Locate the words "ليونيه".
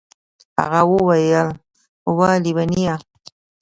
2.43-2.95